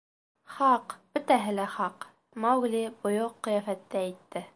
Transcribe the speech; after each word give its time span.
—Хаҡ, 0.53 0.93
бөтәһе 1.17 1.53
лә 1.57 1.67
хаҡ,— 1.73 2.07
Маугли 2.47 2.81
бойоҡ 3.05 3.37
ҡиәфәттә 3.49 4.03
әйтте. 4.09 4.43